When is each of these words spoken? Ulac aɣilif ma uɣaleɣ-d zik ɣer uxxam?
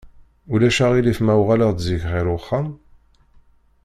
Ulac 0.53 0.77
aɣilif 0.85 1.19
ma 1.21 1.33
uɣaleɣ-d 1.41 1.79
zik 1.87 2.03
ɣer 2.11 2.25
uxxam? 2.37 2.67